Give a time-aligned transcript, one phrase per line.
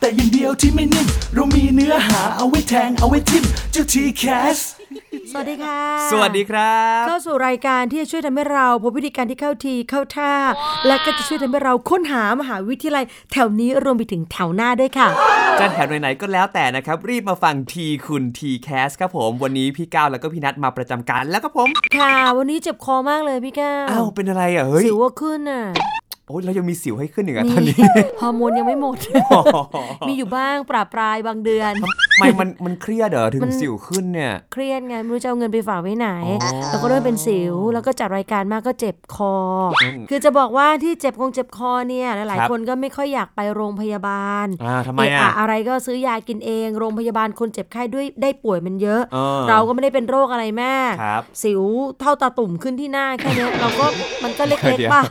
[0.00, 4.24] แต่อย่างเดียวที่ไม่นิ่ม เรามีเนื้อหาเอาไว้แทงเอาไว้ทิมเจ้าทีแค
[4.56, 4.58] ส
[5.30, 5.80] สวัสดีค่ะ
[6.12, 10.32] สวัสดีครับ เข้าสู่รายการที่จะช่วยทำให้เราพบวิธีการที่เข้าทีเข้าท่า
[10.86, 15.08] และก็จะช่วยทำให้เราค้นหามหาวิทยาลัย แถวนี้รวมไปถึงแถวหน้าด้วยค่ะ
[15.60, 25.62] จะแถวไหนๆก็แล้วแต่นะครับ รีบมาฟังทีคุณทีแคสครับผม วันนี้พี่ก้าวแล้วก็พี่นัทมาประจำการแล้วครับผม ค่ะ วันนี้เจ็บคอมากเลยพี่ก้าวอ้าวเป็นอะไรอะเฮ้ยสิวว่าขึ้นอะ
[26.30, 27.76] โอ้ยเรายังมีสิวให้ขึ้นอีกอะมีตอนนี้
[28.20, 28.96] ฮอร์โมนยังไม่หมด
[30.08, 36.08] มีอยู่บ้างปราบปรายบางเดือนทำ ไมมันมันเครียดเหรอถึมังนสิวขึ้นเนี่ย เครียดไงไม่รู้จะเอาเงินไปฝากไว้ไหน
[36.42, 39.34] อ๋อแล้วก็เริ่มเป็นสิวแล้วก็จัดรายการมากก็เจ็บคอ
[39.82, 51.62] อมคือจะบอกว่าที่เจ็บคงเจ็บคอเนี่ยหลายครับๆคนก็ไม่ค่อยอยากไปโรงพยาบาลอ่าทำไมเอะอะอะอะไรก็ซื้อยากินเอง โรงพยาบาลคนเจ็บไข้ด้วยได้ป่วยมันเยอะเออเราก็ไม่ได้เป็นโรคอะไรแม่ครับสิว
[52.00, 53.86] เท่าตาตุ่มขึ้นที่หน้าแค่เนี้ยเราก็
[54.24, 55.02] มันก็เล็กเดี๋ยวๆป่ะ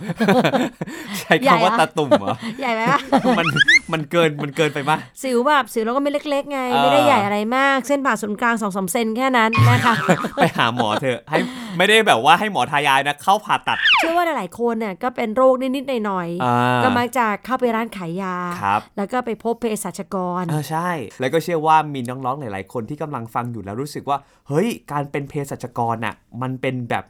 [1.19, 2.99] ใช้ใหญ่คำว่าอะตาตุ่มเหรอใหญ่ไหมปะ
[3.39, 3.47] มัน
[3.93, 9.93] มันเกินมันเกินไปปะสิวแบบสิวเราก็ไม่เล็กๆไงเออไม่ได้ใหญ่อะไรมาก เส้นผ่าศูนย์กลางสองสามเซนแค่นั้นนะคะ
[10.41, 11.39] ไปหาหมอเถอะให้
[11.77, 20.89] ไม่ได้แบบว่าให้หมอทายายนะเข้าผ่าตัด เชื่อว่าหลายๆคนเนี่ยก็เป็นโรคนิดๆหน่อยอ่าๆก็มักจะเข้าไปร้านขายยาครับแล้วก็ไปพบเภสัชกรเออใช่
[21.19, 27.03] แล้วก็เชื่อว่ามีน้องๆหลาย ๆ คนที่กำลังฟังอยู่แล้วรู้สึกว่า เฮ้ยการเป็นเภสัชกรน่ะมันเป็นแบบ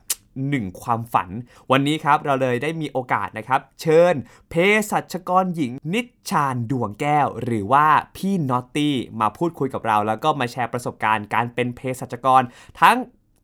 [0.50, 1.30] หนึ่งความฝัน
[1.72, 4.16] วันนี้ครับเราเลยได้มีโอกาสนะครับเชิญ
[4.50, 4.54] เภ
[4.92, 12.42] สัชกรหญิงนิชชานดวงแก้ว หรือว่าพี่น็อตตี้มาพูดคุยกับเรา แล้วก็มาแชร์ประสบการณ์การเป็นเภสัชกร
[12.82, 12.98] ทั้ง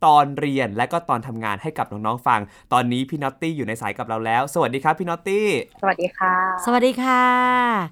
[0.06, 2.40] ตอนเรียนและก็ตอนทำงานให้กับน้องๆฟัง
[2.74, 5.48] ตอนนี้พี่น็อตตี้อยู่ในสายกับเราแล้ว สวัสดีครับพี่น็อตตี้
[5.82, 6.34] สวัสดีค่ะ
[6.66, 7.24] สวัสดีค่ะ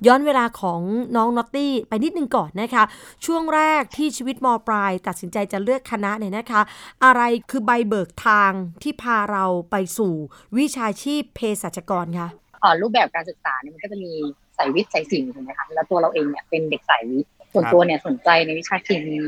[0.07, 0.81] ย้อนเวลาของ
[1.15, 2.83] น้องนอตตี้ไปนิดนึงก่อนนะคะ
[3.25, 6.61] ช่วงแรกที่ชีวิตมปลาย ตัดสินใจจะเลือกคณะเนี่ยนะคะ
[7.05, 8.51] อะไรคือใบเบิกทาง
[8.83, 10.13] ที่พาเราไปสู่
[10.57, 12.29] วิชาชีพเภสัชกรคะ
[12.63, 14.11] อ่ารูปแบบการศึกษาเนี่ยมันก็จะมี
[14.57, 19.19] สายวิทย์สายศิลป์ถูกไหมคะแล้วตัวเราเองเนี่ยเป็นเด็กสายวิทย์ส่วนครับตัวเนี่ยสนใจในวิชาเคมี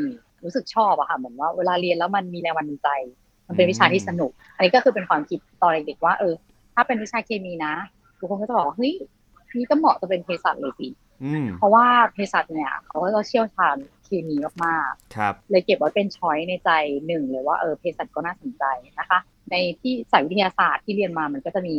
[0.45, 2.89] รู้สึกชอบอะค่ะเหมือนว่าเวลาเรียนแล้วมันมีแรงบันดาลใจ
[3.47, 6.33] มันเป็นวิชาที่สนุก อันนี้ก็คือเป็นความคิดตอนเด็กๆว่า เออ
[6.75, 7.73] ถ้าเป็นวิชาเคมีนะ
[8.19, 8.93] ทุกคนก็จะบอกว่าเฮ้ย
[9.57, 10.87] นี่ก็เหมาะจะเป็นเภสัชเลยสิ
[11.23, 14.35] อืมเพราะว่าเภสัชเนี่ยเขาก็เชี่ยวชาญเคมี
[14.65, 16.69] มากๆครับ เลยเก็บไว้เป็นช้อยในใจ
[17.07, 18.63] หนึ่งเลยว่าเออเภสัชก็น่าสนใจ
[18.99, 19.19] นะคะ
[19.51, 21.75] ในที่สายวิทยาศาสตร์ที่เรียนมามันก็จะมี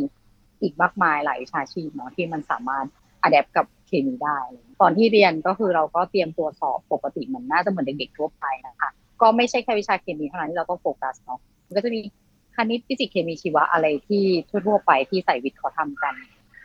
[0.61, 2.85] อีกมากมายหลายวิชาชีพเนาะที่มันสามารถ
[3.23, 4.39] อัดแอปกับ เคมีได้
[4.81, 8.89] ตอนที่เรียนก็คือเราก็เตรียมตัวสอบปกติเหมือนน่าจะเหมือนเด็กๆทั่วไปนะคะ
[9.21, 11.99] ก็ไม่ใช่แค่วิชาเคมีเท่านั้นที่เราต้องโฟกัสเนาะมันก็จะมี
[12.55, 16.13] คณิตฟิสิกส์เคมีชีวะอะไรที่ทั่วๆไปที่ใส่วิทย์เขาทำกัน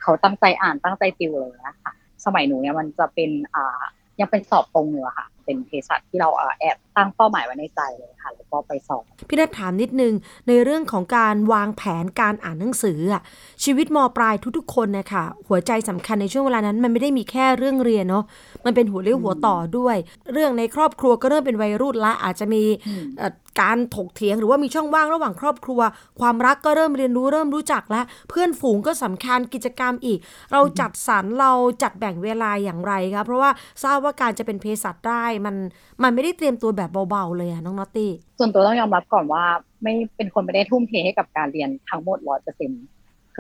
[0.03, 1.93] เขาตั้งใจอ่านตั้งใจติวเลยนะคะ
[2.25, 3.81] สมัยหนูเนี่ยมันจะเป็นอ่า
[4.21, 10.13] ยังเป็นสอบตรงอยู่อะค่ะเป็นเภสัชที่เราอ่าแอบตั้งเป้าหมายไว้ในใจเลยค่ะ แล้วก็ไปสอบพี่นัทถามนิดนึง
[10.49, 13.23] ในเรื่องของการวางแผนการอ่านหนังสืออะ
[13.65, 18.25] ชีวิตมปลายทุกๆ คนนะคะหัวใจสำคัญในช่วงเวลานั้น มันไม่ได้มีแค่เรื่องเรียนเนาะ
[18.65, 19.97] มันเป็นหัวเรี่ยวหัวต่อด้วย
[20.33, 23.33] เรื่องในครอบครัวก็เริ่มเป็นวัยรุ่นละอาจจะมีอืมเอ่อ
[23.63, 25.81] การถกเถียงหรือว่ามีช่องว่างระหว่างครอบครัว
[26.21, 30.19] ความรักก็เริ่มเรียนรู้เริ่มรู้จักแล้วเพื่อนฝูงก็สำคัญกิจกรรมอีก
[30.53, 33.51] เราจัดสรรเราจัดแบ่งเวลาอย่างไรคะเพราะว่า
[33.85, 35.57] ทราบว่าการจะเป็นเภสัชได้มัน
[36.03, 39.45] มันไม่ได้เตรียมตัวแบบเบาๆเลยอะน้องนอตตี้ส่วนตัวต้องยอมรับก่อนว่า
[39.83, 42.83] ไม่เป็นคนไม่ได้ทุ่มเทให้กับการเรียนทั้งหมดร้อยเปอร์เซ็นต์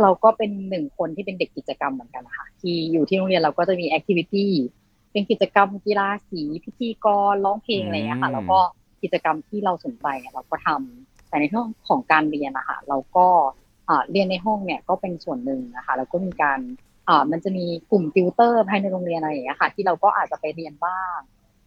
[0.02, 4.52] เราก็เป็นหนึ่งคนที่เป็นเด็กกิจกรรมเหมือนกันนะคะที่อยู่ที่โรงเรียนเราก็จะมี activity
[5.12, 8.58] เป็นกิจกรรมกีฬาสีพิธีกรร้องเพลงอะไรอย่างเงี้ยค่ะอืมแล้วก็
[9.02, 13.26] กิจกรรมที่เราสนใจเนี่ยเราก็ทำแต่ในเรื่องของการเรียนนะคะเราก็
[13.88, 16.60] อ่าเรียนในห้องเนี่ยก็เป็นส่วนหนึ่งนะคะแล้วก็มีการ
[17.08, 21.18] อ่ามันจะมีกลุ่มติวเตอร์ภายในโรงเรียนอะไรอย่างเงี้ยค่ะ ที่เราก็อาจจะไปเรียนบ้าง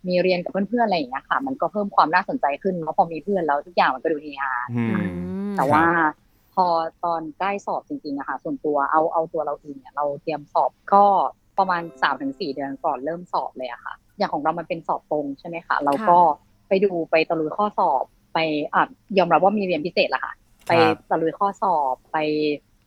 [0.07, 4.93] มีเรียนกับเพื่อนๆอะไรอย่างเงี้ยค่ะ มันก็เพิ่มความน่าสนใจขึ้นเพราะพอมีเพื่อนแล้วทุกอย่างมันก็ดูเฮฮาอืม
[5.57, 5.84] แต่ว่า
[6.53, 6.66] พอ
[7.03, 11.05] ตอนใกล้สอบจริงๆอะค่ะส่วนตัวเอาเอาตัวเราเองเนี่ยเราเตรียมสอบก็
[11.57, 16.17] ประมาณ3าถึงสเดือนก่อนเริ่มสอบเลยอะค่ะ อย่างของเรามันเป็นสอบตรงใช่ไหมคะเราก็
[16.67, 18.03] ไปดูไปตะลุยข้อสอบ
[18.34, 18.40] ไป
[18.73, 18.84] อะ
[19.17, 20.34] ยอมรับว่ามีเรียนพิเศษละค่ะ
[20.67, 20.72] ไป
[21.09, 22.17] ตะลุยข้อสอบไป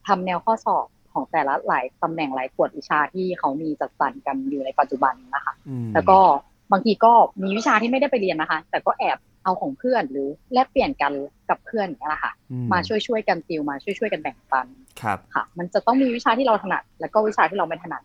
[0.06, 6.18] ทำแนวข้อสอบของแต่ละหลายตำแหน่งหลายขวดวิชาที่เขามีจัดสรรกันอยู่ในปัจจุบันนะคะอืมแล้วก็
[6.72, 7.12] บางทีก็
[7.42, 11.12] มีวิชาที่ไม่ได้ไปเรียนนะคะ แต่ก็แอบเอาของเพื่อนหรือแลกเปลี่ยนกัน
[11.48, 14.66] กับเพื่อนอย่างเงี้ยแหละค่ะอืมาช่วยช่วยๆกันติวมาช่วยช่วยๆกันแบ่งปัน
[15.02, 18.02] ครับค่ะ มันจะต้องมีวิชาที่เราถนัด แล้วก็วิชาที่เราไม่ถนัด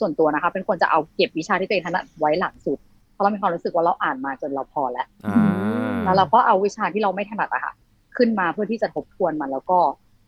[0.00, 2.78] ส่วนตัวนะคะ เป็นคนจะเอาเก็บวิชาที่ตัวเองถนัดไว้หลังสุด
[3.12, 5.42] เพราะเรามีความรู้สึกว่าเราอ่านมาจนเราพอแล้วอ่า
[6.04, 7.72] แล้วเราก็เอาวิชาที่เราไม่ถนัดอะค่ะ
[8.16, 9.78] ขึ้นมาเพื่อที่จะทบทวนมันแล้วก็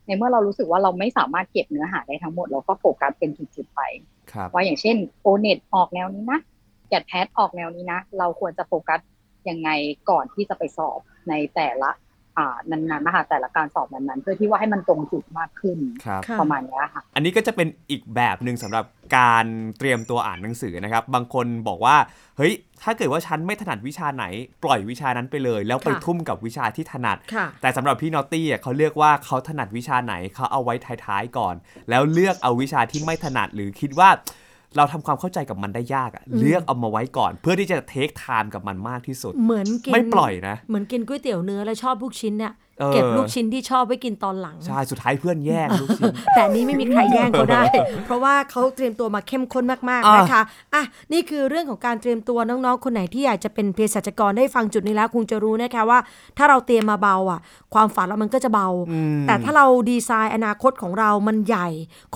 [0.05, 3.81] ในเมื่อเรารู้สึกว่าเราไม่สามารถเก็บเนื้อหาได้ทั้งหมดเราก็โฟกัสเป็นจุดๆไป
[4.31, 8.99] ครับว่าอย่างเช่นโอเน็ตออกแนวนี้นะแกดแพทออกแนวนี้นะ เราควรจะโฟกัส
[9.49, 9.69] ยังไง
[10.09, 10.99] ก่อนที่จะไปสอบ
[11.29, 11.91] ในแต่ละ
[12.37, 18.85] อ่านั้นๆนะคะแต่ละการสอบนั้นๆ เพื่อที่ว่าให้มันตรงจุดมากขึ้นครับค่ะประมาณเนี้ยค่ะ อันนี้ก็จะเป็นอีกแบบหนึ่งสำหรับ
[19.17, 19.45] การ
[19.79, 21.95] เตรียมตัวอ่านหนังสือนะครับ บางคนบอกว่า
[22.37, 22.53] เฮ้ย
[22.83, 24.25] ถ้าเกิดว่าฉันไม่ถนัดวิชาไหน
[24.63, 30.73] ปล่อยวิชานั้นไปเลย แล้วไปค่ะทุ่มกับวิชาที่ถนัดค่ะแต่สำหรับพี่นอตตี้อะเขาเลือกว่าเขาถนัดวิชาไหนเขาเอาไว้
[31.05, 31.55] ท้ายๆก่อน
[31.89, 34.09] แล้วเลือกเอาวิชาที่ไม่ถนัดหรือคิดว่า
[34.77, 47.63] เราทำความเข้าใจกับมันได้ยากอะอืมเลือกเอามาไว้ก่อน เพื่อที่จะเทคไทม์กับมันมากที่สุด เหมือนกินไม่ปล่อยนะ เหมือนกินก๋วยเตี๋ยวเนื้อแล้วชอบลูกชิ้นเนี่ยเออเก็บลูกชิ้นที่ชอบไว้กินตอนหลัง ใช่ สุดท้ายเพื่อนแย่งลูกชิ้น แต่อันนี้ไม่มีใครแย่งเขาได้
[48.05, 50.41] เพราะว่าเขาเตรียมตัวมาเข้มข้นมากอะๆนะคะ
[50.73, 50.83] อะ
[51.13, 55.99] นี่คือเรื่องของการเตรียมตัวน้องๆ คนไหนที่อยากจะเป็นเภสัชกรได้ฟังจุดนี้แล้วคงจะรู้นะคะว่า
[56.37, 57.39] ถ้าเราเตรียมมาเบาอะ
[57.73, 61.67] ความฝันเรามันก็จะเบาอืมแต่ถ้าเราดีไซน์อนาคตของเรามันใหญ่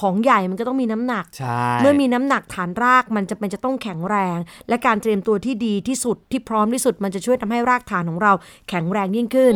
[0.02, 4.38] ของใหญ่มันก็ต้องมีน้ำหนักใช่เมื่อมีน้ำหนักฐานรากมันจะเป็นจะต้องแข็งแรง
[4.70, 8.34] และการเตรียมตัวที่ดีที่สุดที่พร้อมที่สุดมันจะช่วยทำให้รากฐานของเรา
[8.70, 9.54] แข็งแรงยิ่งขึ้น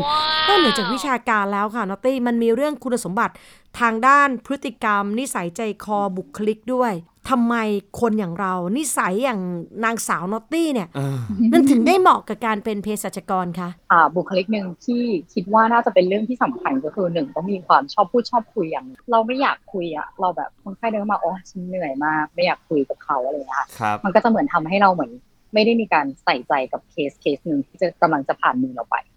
[0.48, 3.34] นอกเหนือจากวิชาการแล้วค่ะนอตตี้มันมีเรื่องคุณสมบัติ
[3.80, 6.94] ทางด้านพฤติกรรม นิสัยใจคอบุคลิกด้วย
[7.30, 7.56] ทำไม
[8.02, 9.42] คนอย่างเรา นิสัยอย่าง
[9.86, 11.18] นางสาวนอตตี้เนี่ยเออ
[11.52, 15.02] มันถึงได้เหมาะกับการเป็นเภสัชกรคะอ่าบุคลิกหนึ่งที่
[15.34, 25.12] คิดว่าน่าจะเป็นเรื่องที่สำคัญก็คือหนึ่งต้องมีความชอบพูดชอบคุยอย่าง เราไม่อยากคุยอะเราแบบคนไข้เดินมาโอ้ฉันเหนื่อยมากไม่อยากคุยกับเขาอะไรอย่างเงี้ยค่ะครับมันก็จะเหมือนทำให้เราเหมือน
[25.54, 29.11] ไม่ได้มีการใส่ใจกับเคสเคสหนึ่งที่จะกำลังจะผ่านมือเราไปอ่า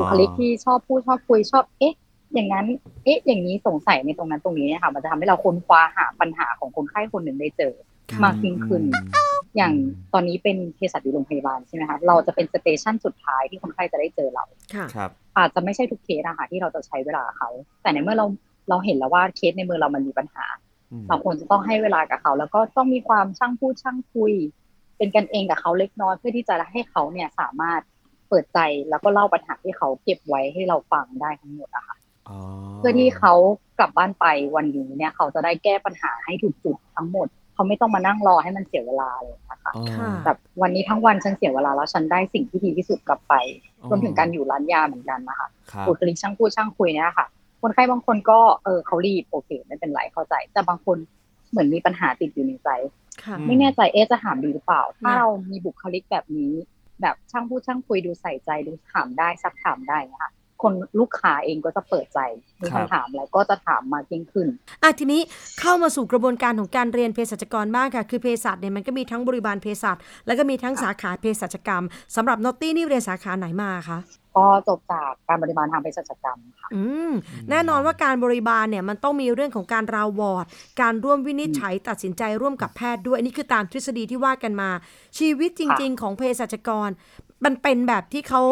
[0.00, 1.94] บุคลิกที่ชอบพูดชอบคุยชอบ เอ๊ะ
[2.34, 2.66] อย่างนั้น
[3.04, 7.74] เอ๊ะ อย่างนี้สงสัยในตรงนั้นตรงนี้เนี่ยค่ะ มันจะทำให้เราค้นคว้าหาปัญหาของคนไข้คนหนึ่งได้เจอ
[8.24, 8.82] มากยิ่งขึ้น
[9.56, 9.72] อย่าง
[10.12, 14.44] ตอนนี้เป็นเภสัชอยู่โรงพยาบาลใช่ไหมคะ เราจะเป็น station สุดท้ายที่คนไข้จะได้เจอเรา
[14.74, 17.50] ค่ะครับ อาจจะไม่ใช่ทุกเคสอะค่ะที่เราจะใช้เวลากับเขา
[17.82, 18.26] แต่ในเมื่อเรา
[18.68, 20.44] เราเห็นแล้วว่าเคสในมือเรามันมีปัญหา
[20.92, 24.32] อืมเราควรจะต้องให้เวลากับเขา แล้วก็ต้องมีความช่างพูดช่างคุย
[24.96, 27.80] เป็นกันเองกับเขาเล็กน้อยเพื่อที่จะให้เขาเนี่ยสามารถ
[28.32, 31.96] เปิดใจแล้วก็เล่าปัญหาที่เขาเก็บไว้ให้เราฟังได้ทั้งหมดอะค่ะ
[32.28, 32.38] อ๋อ
[32.78, 33.32] เพื่อที่เขา
[33.78, 34.26] กลับบ้านไป
[34.56, 43.34] วันนี้เนี่ย เขาจะได้แก้ปัญหาให้ถูกจุดทั้งหมด เขาไม่ต้องมานั่งรอให้มันเสียเวลาเลยนะคะอ๋อค่ะแบบวันนี้ทั้งวันฉันเสียเวลาแล้วฉันได้สิ่งที่ดีที่สุดกลับไป
[43.80, 47.26] อ๋อรวมถึงการอยู่ร้านยาเหมือนกันนะคะครับบุคลิกช่างพูดช่างคุยเนี่ยค่ะ
[47.62, 50.96] คนไข้บางคนก็เออเขารีบโอเคไม่เป็นไรเข้าใจ แต่บางคน
[51.50, 52.68] เหมือนมีปัญหาติดอยู่ในใจ
[53.24, 56.52] ค่ะอืมไม่แน่ใจเอ๊ะจะถามดีหรือเปล่า ถ้านะเรามีบุคลิกแบบนี้
[57.02, 60.30] แบบช่างพูดช่างคุยดูใส่ใจดูถามได้ซักถามได้นะคะ
[60.62, 62.18] คนลูกค้าเองก็จะเปิดใจ
[62.62, 64.48] มีครับคำถามแล้วก็จะถามมากยิ่งขึ้น
[64.82, 65.20] อะทีนี้
[65.60, 71.84] เข้ามาสู่กระบวนการของการเรียนเภสัชกรบ้างค่ะ คือเภสัชเนี่ยมันก็มีทั้งบริบาลเภสัชแล้วก็มีทั้งสาขาเภสัชกรรม
[72.16, 73.98] สำหรับนอตตี้นี่เรียนสาขาไหนมาคะ
[74.36, 77.12] ก็จบจากการบริบาลทางเภสัชกรรมค่ะอืม
[77.50, 80.46] แน่นอนว่าการบริบาลเนี่ยมันต้องมีเรื่องของการราววอร์ด
[80.80, 84.70] การร่วมวินิจฉัยตัดสินใจร่วมกับแพทย์ด้วย อันนี้คือตามทฤษฎีที่ว่ากันมา
[85.18, 86.88] ชีวิตจริง ๆ ของเภสัชกร
[87.44, 88.42] มันเป็นแบบที่เขา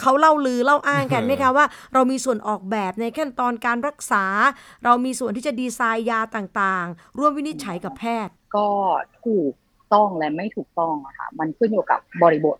[0.00, 4.24] เขาเล่าลือเล่าอ้างกันไหมคะว่า เรามีส่วนออกแบบในขั้นตอนการรักษา
[4.84, 8.68] เรามีส่วนที่จะดีไซน์ยาต่างๆ ร่วมวินิจฉัยกับแพทย์ ก็
[9.24, 9.52] ถูก
[9.94, 12.58] ต้องและไม่ถูกต้องอะค่ะมันขึ้นอยู่กับบริบท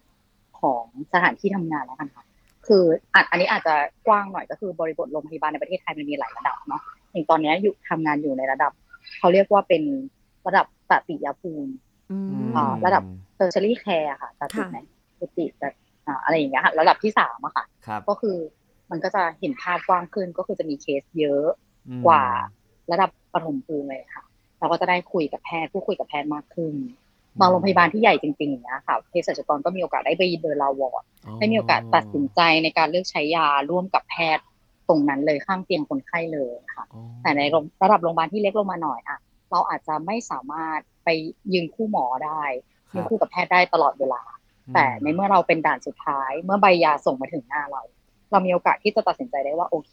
[0.60, 2.24] ของสถานที่ทำงานแล้วกันค่ะ
[2.66, 2.84] คือ
[3.14, 3.74] อะอันนี้อาจจะ
[4.06, 8.72] กว้างหน่อยก็คือบริบทโรงพยาบาลในประเทศไทยมันมีหลายระดับเนาะอย่างตอนเนี้ยอยู่ทำงานอยู่ในระดับ
[9.18, 9.82] เขาเรียกว่าเป็น
[10.46, 11.72] ระดับตติยภูมิ
[12.10, 13.02] อืมอ่าระดับ
[13.38, 14.78] tertiary care ค่ะตติค่ะไหน
[15.20, 15.68] ตติแต่
[16.06, 18.36] อ่าอะไรอย่างเงี้ยค่ะระดับที่สามอะค่ะครับก็คือ
[18.90, 21.46] มันก็จะเห็นภาพกว้างขึ้นก็คือจะมีเคสเยอะ
[21.88, 22.24] อืมกว่า
[22.92, 24.24] ระดับปฐมภูมิเลยค่ะ
[24.58, 26.74] เราก็จะได้คุยกับแพทย์พูดคุยกับแพทย์มากขึ้น
[27.40, 31.04] บางโรงพยาบาลที่ใหญ่จริงๆอย่างเงี้ยค่ะเภสัชกรก็มีโอกาสได้ไปเดิน round ward
[31.38, 34.44] ได้มีโอกาสตัดสินใจในการเลือกใช้ยาร่วมกับแพทย์
[34.88, 37.42] ตรงนั้นเลยข้างเตียงคนไข้เลยค่ะอ๋อแต่ใน
[37.82, 39.18] ระดับโรงพยาบาลที่เล็กลงมาหน่อยอะ
[39.50, 41.08] เราอาจจะไม่สามารถไป
[41.52, 42.42] ยืนคู่หมอได้
[42.90, 44.22] ครับยืนคู่กับแพทย์ได้ตลอดเวลา
[44.74, 47.82] แต่ในเมื่อเราเป็นด่านสุดท้าย เมื่อใบยาส่งมาถึงหน้าเรา
[48.30, 49.92] เรามีโอกาสที่จะตัดสินใจได้ว่าโอเค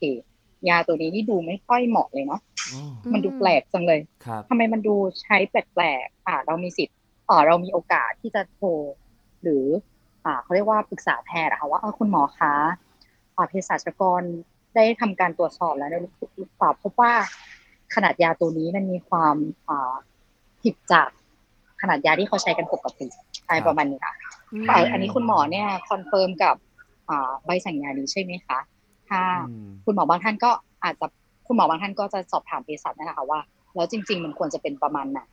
[0.69, 2.81] ยาตัวนี้นี่ดูไม่ค่อยเหมาะเลยเนาะอ๋อ
[3.13, 6.95] มันดูแปลกจังเลยครับทำไมมันดูใช้แปลกๆอ่าเรามีสิทธิ์
[7.29, 8.67] อ่าเรามีโอกาสที่จะโทร
[9.43, 9.65] หรือ
[10.25, 12.53] อ่าเขาเรียกว่าปรึกษาแพทย์อะค่ะว่าเออคุณหมอคะ
[13.35, 14.21] อ่าเภสัชกร
[14.75, 16.11] ได้ทำการตรวจสอบแล้วได้รู้
[16.59, 17.13] สอบพบว่า
[17.95, 19.35] ขนาดยาตัวนี้มันมีความ
[19.69, 19.93] อ่า
[20.61, 21.09] ผิดจาก
[21.81, 23.07] ขนาดยาที่เขาใช้กันปกติ
[23.47, 24.13] อะไรประมาณนี้ค่ะ
[24.61, 26.55] มแต่อันนี้คุณหมอเนี่ย confirm กับ
[27.09, 28.59] อ่าใบสั่งยานี้ใช่ไหมคะ
[29.09, 30.51] ถ้าอืมคุณหมอบางท่านก็
[30.83, 31.07] อาจจะ
[31.47, 33.39] คุณหมอบางท่านก็จะสอบถามเภสัชนะคะว่า
[33.75, 35.23] แล้วจริง ๆ มันควรจะเป็นประมาณไหน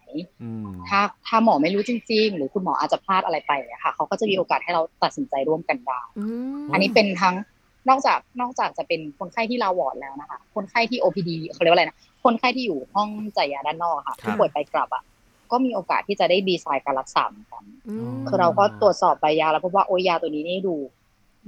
[0.42, 6.24] อืมถ้าถ้าหมอไม่รู้จริง ๆ หรือคุณหมออาจจะพลาดอะไรไปอะค่ะเขาก็จะมีโอกาสให้เราตัดสินใจร่วมกันได้อื
[6.64, 7.34] มอันนี้เป็นทั้ง
[7.88, 15.02] นอกจากนอกจากจะเป็นคนไข้ที่ลาวอร์ดแล้วนะคะ คนไข้ที่ OPD เขาเรียกว่าอะไรนะ คนไข้ที่อยู่ห้องจ่ายยาด้านนอกอะค่ะครับที่ป่วยไปกลับอะ
[15.52, 20.76] ก็มีโอกาสที่จะได้ดีไซน์การรักษาเหมือนกันอืมคือเราก็ตรวจสอบใบยาแล้วพบว่าโอ้ยยาตัวนี้นี่ดู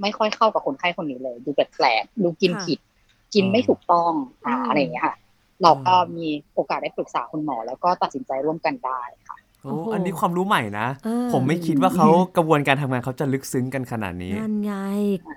[0.01, 2.79] ไม่ค่อยเข้ากับคนไข้คนนี้เลย ดูแปลกๆดูกินผิด
[3.33, 4.13] กินไม่ถูกต้อง
[4.45, 5.15] อ่าอะไรอย่างเงี้ยค่ะ
[5.63, 14.73] เราก็มีโอกาสได้ปรึกษาคุณหมอ แล้วก็ตัดสินใจร่วมกันได้ค่ะโอ้อันนี้ความรู้ใหม่นะเออผมไม่คิดว่าเขากระบวนการทำงานเขาจะลึกซึ้งกันขนาดนี้นั่นไง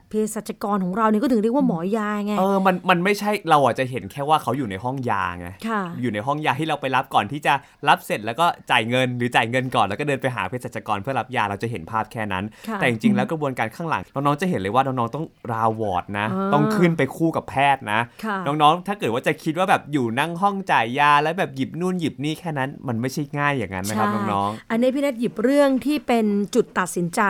[0.09, 7.55] เภสัชกรของเราเนี่ยก็ถึงเรียกว่าหมอยาไงเออมันมันไม่ใช่เราอะจะเห็นแค่ว่าเขาอยู่ในห้องยาไงค่ะอยู่ในห้องยาที่เราไปรับก่อนที่จะ
[7.89, 27.21] รับเสร็จแล้วก็จ่ายเงินหรือจ่ายเงินก่อนแล้วก็เดินไปหาเภสัชกรเพื่อรับยาเราจะเห็นภาพแค่นั้นค่ะแต่จริงๆแล้วกระบวนการข้างหลังน้องๆจะเห็นเลยว่าน้องๆต้องราวอร์ดนะอ่าต้องขึ้นไปคู่กับแพทย์นะค่ะน้องๆ ถ้าเกิดว่าจะคิดว่าแบบอยู่นั่งห้องจ่ายยาแล้วแบบหยิบนู่นหยิบนี่แค่นั้น มันไม่ใช่ง่ายอย่างนั้นนะครับใช่น้องอันนี้พี่นัทหยิบเรื่องที่เป็นจุดตัดสินใจ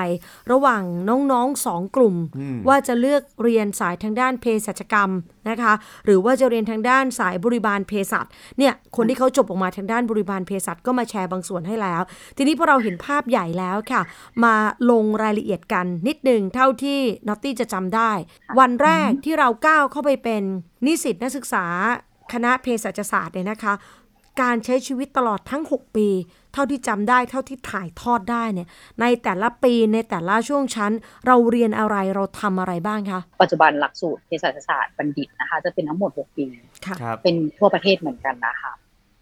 [0.53, 5.11] ระหว่างน้องๆสองกลุ่มอืมว่าจะเลือกเรียนสายทางด้านเภสัชกรรม
[5.51, 5.73] นะคะ
[6.05, 8.27] หรือว่าจะเรียนทางด้านสายบริบาลเภสัช
[8.59, 12.03] เนี่ยคนที่เขาจบออกมาทางด้านบริบาลเภสัชก็มาแชร์บางส่วนให้แล้ว
[12.37, 14.03] ทีนี้พอเราเห็นภาพใหญ่แล้วค่ะ
[14.45, 14.55] มา
[14.91, 18.11] ลงรายละเอียดกันนิดหนึ่งเท่าที่นอตตี้จะจำได้
[18.59, 20.43] วันแรกที่เราก้าวเข้าไปเป็น
[20.87, 21.65] นิสิตนักศึกษา
[22.33, 23.75] คณะเภสัชศาสตร์เนี่ยนะคะ
[24.41, 26.09] การใช้ชีวิตตลอดทั้ง 6 ปี
[26.57, 28.69] เท่าที่จำได้เท่าที่ถ่ายทอดได้เนี่ย
[29.01, 30.93] ในแต่ละปีในแต่ละช่วงชั้น
[31.27, 36.45] เราเรียนอะไรเราทำอะไรบ้างคะปัจจุบันหลักสูตรเภสัชศาสตร์บัณฑิตนะคะจะเป็นทั้งหมด 6 ปี
[36.87, 38.73] ค่ะๆครับเป็นทั่วประเทศเหมือนกันนะคะ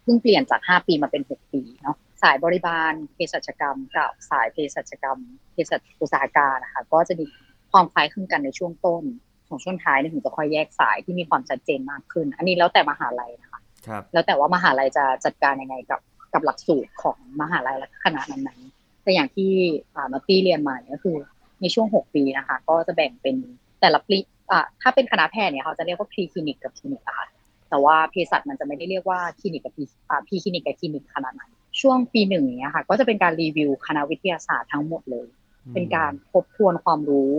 [0.03, 5.19] เพิ่งเปลี่ยนจาก 5 ปีมาเป็น 6 ปีเนาะสายบริบาลเภสัชกรรม กับสายเภสัชกรรม
[5.53, 7.25] เภสัชอุตสาหการนะคะก็จะมี
[7.71, 9.03] ความคล้ายคลึงกันในช่วงต้น
[9.47, 15.99] ของช่วงท้ายเนี่ยถึงจะค่อยแยกสายที่มีความชัดเจนมากขึ้น อันนี้แล้วแต่มหาลัยนะคะครับแล้วแต่ว่ามหาลัยจะจัดการยังไงกับ
[16.35, 19.51] กับหลักสูตรของมหาลัยและคณะนั้นๆแต่อย่างที่
[19.95, 21.17] อ่ามาตี้เรียนมาเนี่ยก็คือ
[21.61, 23.35] ในช่วง 6 ปีนะคะ ก็จะแบ่งเป็น
[23.81, 24.17] แต่ละปี
[24.51, 27.27] อ่าถ้าเป็นคณะแพทย์เนี่ยเขาจะเรียกว่าพรีคลินิกกับคลินิกอะค่ะ
[27.69, 31.51] แต่ว่าเภสัชมันจะไม่ได้เรียกว่าคลินิกกับ pre อ่า pre-clinic กับ clinic ขนาดนั้น
[31.81, 35.27] ช่วงปีหนึ่งเนี้ยค่ะ ก็จะเป็นการรีวิวคณะวิทยาศาสตร์ทั้งหมดเลย
[35.73, 37.31] เป็นการทบทวนความรู้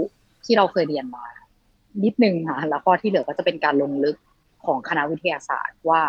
[0.45, 1.25] ที่เราเคยเรียนมา
[2.05, 4.17] นิดนึงค่ะแล้วก็ที่เหลือก็จะเป็นการลงลึก
[4.67, 6.00] ของคณะวิทยาศาสตร์ว่า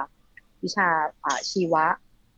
[0.64, 0.88] วิชา
[1.26, 1.86] อ่าชีวะ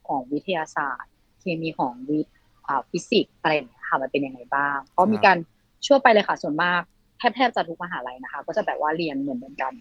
[0.09, 2.35] ของวิทยาศาสตร์ เคมีของวิทย์
[2.67, 5.37] อ่าฟิสิกส์อะไรอย่างเงี้ยค่ะมันเป็นยังไงบ้างก็มีการ
[5.87, 6.81] ช่วยไปเลยค่ะส่วนมาก
[7.17, 9.73] แทบแทบจะทุกมหาลัยนะคะ ก็จะแบบว่าเรียนเหมือนเหมือนกัน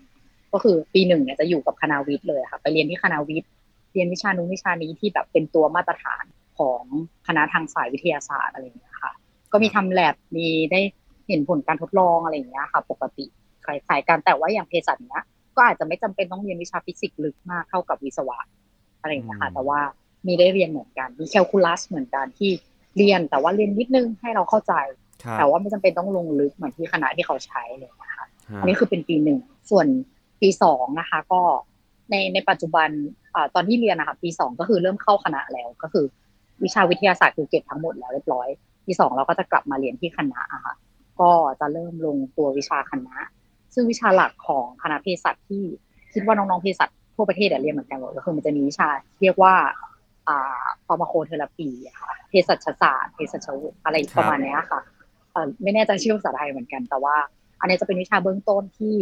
[0.52, 3.50] ก็คือปีหนึ่งเนี่ยจะอยู่กับคณะวิทย์เลยค่ะ ไปเรียนที่คณะวิทย์
[3.92, 6.24] เรียนวิชานู้นวิชานี้ที่แบบเป็นตัวมาตรฐาน
[6.58, 6.82] ของ
[7.26, 9.12] คณะทางสายวิทยาศาสตร์อะไรอย่างเงี้ยค่ะ
[9.52, 10.80] ก็มีทำแลบมีได้
[11.28, 13.24] เห็นผลการทดลองอะไรอย่างเงี้ยค่ะ ปกติ
[13.64, 15.24] คล้ายๆกันแต่ว่าอย่างเภสัชเนี้ย
[15.56, 18.38] ก็อาจจะไม่จำเป็นต้องเรียนวิชาฟิสิกส์ลึกมากเท่ากับวิศวะ
[19.00, 19.80] อะไรอย่างเงี้ยค่ะอืมแต่ว่า
[20.28, 22.50] มีได้เรียนเหมือนกัน มีแคลคูลัสเหมือนกันที่
[22.96, 24.74] เรียนแต่ว่าเรียนนิดนึงให้เราเข้าใจ
[25.22, 28.28] ครับแต่ว่าไม่จำเป็นต้องลงลึกเหมือนที่คณะที่เขาใช้เลยนะคะฮะ
[28.60, 29.38] อันนี้คือเป็นปีหนึ่ง
[29.70, 29.86] ส่วน
[30.40, 31.40] ปีสองนะคะ ก็
[32.10, 32.88] ในในปัจจุบัน
[33.34, 36.04] อาตอนที่เรียนนะคะปีสองก็คือเริ่มเข้าคณะแล้วก็คือ
[36.64, 38.48] วิชาวิทยาศาสตร์คือเก็บทั้งหมดแล้วเรียบร้อย
[38.86, 40.74] ปีสองเราก็จะกลับมาเรียนที่คณะอะค่ะ
[41.20, 41.30] ก็
[41.60, 43.16] จะเริ่มลงตัววิชาคณะ
[43.74, 45.62] ซึ่งวิชาหลักของคณะเภสัชที่
[46.12, 48.88] คิดว่าน้องๆเภสัชทั่วประเทศอะเรียนเหมือนกันหมดก็คือมันจะมีวิชา
[49.22, 49.87] เรียกว่าอ่า
[50.86, 51.68] pharmacotherapy
[52.00, 54.80] ค่ะเภสัชศาสตร์เภสัชวุฒิอะไรประมาณนี้ค่ะ
[55.62, 57.16] ไม่แน่ใจชื่อภาษาไทยเหมือนกัน แต่ว่า
[57.60, 58.96] อันนี้จะเป็นวิชาเบื้องต้นที่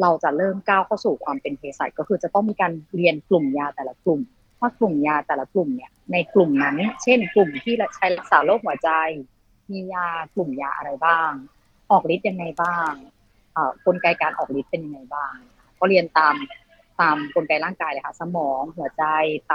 [0.00, 4.20] เราจะเริ่มก้าวเข้าสู่ความเป็นเภสัชก็คือจะต้องมีการเรียนกลุ่มยาแต่ละกลุ่ม
[4.60, 8.90] ว่ากลุ่มยาแต่ละกลุ่มเนี่ยในกลุ่มนั้น เช่น กลุ่มที่ใช้รักษาโรคหัวใจ
[9.70, 11.30] มียากลุ่มยาอะไรบ้าง
[11.90, 12.90] ออกฤทธิ์ยังไงบ้าง
[13.86, 15.34] กลไกการออกฤทธิ์เป็นยังไงบ้าง
[15.78, 16.34] ก็เรียนตาม
[17.00, 19.04] ตามกลไกร่างกายเลยค่ะ สมองหัวใจ
[19.48, 19.54] ไต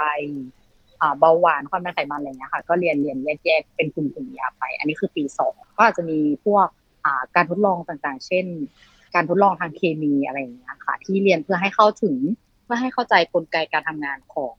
[1.18, 6.66] เบาหวานความดันไขมันอะไรอย่างเงี้ยค่ะ ก็เรียนเรียนแยกๆเป็นกลุ่มๆยาไป อันนี้คือปีสองก็อาจจะมีพวก
[7.04, 8.46] อ่าการทดลองต่างๆ เช่น
[9.14, 12.16] การทดลองทางเคมีอะไรอย่างเงี้ยค่ะ ที่เรียนเพื่อให้เข้าถึง
[12.64, 14.56] เพื่อให้เข้าใจกลไกการทำงานของ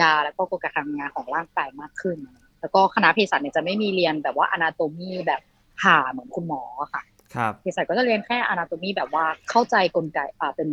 [0.00, 2.18] ยาแล้วก็กลไกการทำงานของร่างกายมากขึ้น
[2.60, 5.40] แล้วก็คณะเภสัชเนี่ยจะไม่มีเรียนแบบว่าอนาโตมีแบบ
[5.80, 7.02] ผ่าเหมือนคุณหมออะค่ะ
[7.34, 10.68] ครับเภสัชก็จะเรียนแค่อนาโตมีแบบว่าเข้าใจกลไกอ่าเป็น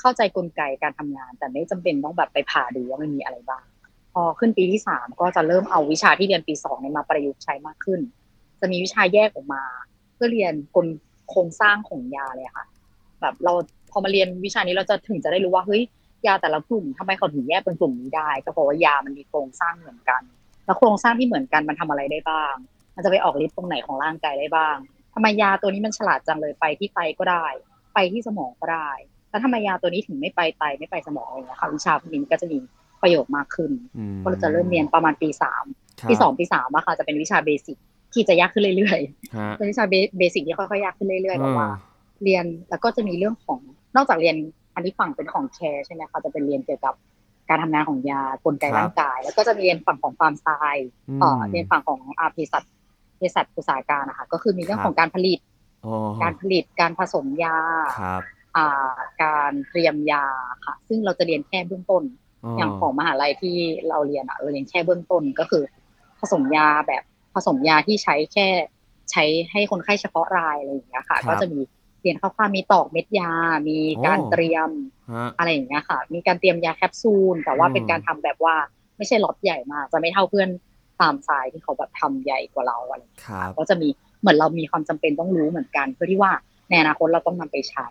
[0.00, 3.77] เข้าใจกลไกการทำงาน แต่ไม่จำเป็นต้องแบบไปผ่าดูว่ามันมีอะไรบ้างพ
[4.20, 8.00] อขึ้นปีที่สามก็จะเริ่มเอาวิชาที่เรียนปีสองเนี่ยมาประยุกต์ใช้มากขึ้น
[8.60, 9.62] จะมีวิชาแยกออกมา
[10.14, 10.86] เพื่อเรียนกล
[11.30, 12.66] โครงสร้างของยาเลยค่ะ
[13.20, 13.52] แบบเรา
[13.90, 15.82] พอมาเรียนวิชานี้เราจะถึงจะได้รู้ว่าเฮ้ย
[16.26, 20.22] ยาแต่ละกลุ่มทำไมเขาถึงแยกเป็นกลุ่มนี้ได้ ก็เพราะว่ายามันมีโครงสร้างเหมือนกัน
[20.66, 22.54] แล้วโครงสร้างที่เหมือนกันมันทำอะไรได้บ้าง
[22.94, 24.76] มันจะไปออกฤทธิ์ตรงไหนของร่างกายได้บ้าง
[25.14, 27.46] ทำไมยาตัวนี้มันฉลาดจังเลยไปที่ไตก็ได้
[27.94, 28.90] ไปที่สมองก็ได้
[29.30, 32.58] แล้วทำไมยาตัวนี้ถึงไม่ไปไตไม่ไปสมองอะไรอย่างเงี้ยค่ะวิชาพวกนี้ก็จะมี
[33.02, 35.64] ประโยชน์มากขึ้นอืมก็จะเริ่มเรียนประมาณปีสาม
[36.00, 37.76] ครับปีสองปีสามอะค่ะจะเป็นวิชา basic
[38.12, 39.00] ที่จะยากขึ้นเรื่อย
[39.36, 39.84] ฮะๆเป็นวิชา
[40.18, 41.78] basic ที่ค่อยๆยากขึ้นเรื่อยๆแบบว่าอ่า
[42.24, 43.60] เรียนแล้วก็จะมีเรื่องของ
[43.96, 44.36] นอกจากเรียน
[44.74, 46.94] อันนี้ฝั่งเป็นของ care ใช่ไหมคะจะเป็นเรียนเกี่ยวกับ
[47.48, 50.90] การทำงานของยากลไกร่างกาย แล้วก็จะมีเรียนฝั่งของ pharm sciน์
[51.20, 52.64] เอ่อเรียนฝั่งของอาเภสัช
[53.16, 55.38] เภสัชอุตสาหการนะคะก็คือมีเรื่องของการผลิต
[55.86, 57.56] อ๋อการผลิตการผสมยา
[58.00, 58.22] ครับ
[58.56, 60.24] อ่าการเตรียมยา
[60.64, 62.02] ค่ะ ซึ่งเราจะเรียนแค่เบื้องต้น
[62.58, 63.56] อย่างของมหาลัยที่
[63.88, 65.62] เราเรียนอะเราเรียนแค่เบื้องต้นก็คือ
[66.20, 67.02] ผสมยาแบบ
[67.34, 68.46] ผสมยาที่ใช้แค่
[69.10, 71.60] ใช้ให้คนไข้เฉพาะรายอะไรอย่างเงี้ยค่ะ ก็จะมี
[72.02, 73.32] เรียนคร่าวๆมีตอกเม็ดยา
[73.68, 74.70] มีการเตรียม
[75.12, 78.54] ฮะอะไรอย่างเงี้ยค่ะ มีการเตรียมยาแคปซูล แต่ว่าอืมเป็นการทำแบบว่า
[78.96, 80.48] ไม่ใช่ล็อตใหญ่มาก จะไม่เท่าเพื่อน
[81.00, 83.88] ตามสายที่เขาแบบทำใหญ่กว่าเราอะไรอย่างเงี้ยครับก็จะมี
[84.20, 86.32] เหมือนเรามีความจำเป็นต้องรู้เหมือนกัน เพื่อที่ว่า
[86.68, 87.86] ในอนาคตเราต้องนำไปใช้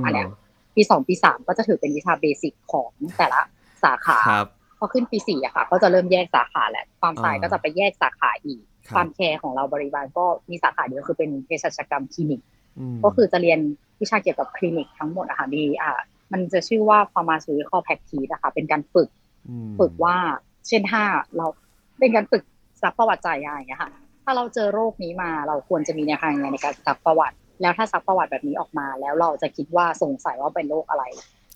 [0.00, 0.26] มอันเนี้ย
[0.74, 3.40] ปีสองปีสามก็จะถือเป็นวิชาเบสิกของแต่ละ
[3.84, 4.46] สาขาครับ
[4.78, 12.40] พอขึ้นปีสี่อะค่ะ ก็จะเริ่มแยกสาขาแหละความสายอ่าก็จะไปแยกสาขาอีกครับความแคร์ของเราบริบาลก็มีสาขาเดียวคือเป็นเภสัชกรรมคลินิก
[12.78, 13.58] มก็คือจะเรียน
[14.00, 16.00] วิชาเกี่ยวกับคลินิกทั้งหมดอะค่ะมีอ่า
[16.32, 19.08] มันจะชื่อว่า pharmaceutical practice นะคะเป็นการฝึก
[19.68, 20.16] มฝึกว่า
[20.68, 21.02] เช่นถ้า
[21.36, 21.46] เรา
[22.00, 22.42] เป็นการฝึก
[22.82, 23.90] ซักประวัติจ่ายยาอย่างเงี้ยค่ะ
[24.24, 31.04] ถ้าเราเจอโรคนี้มาเราควรจะมีแนวทางยังไงในการซักประวัติ แล้วถ้าซักประวัติแบบนี้ออกมา แล้วเราจะคิดว่าสงสัยว่าเป็นโรคอะไร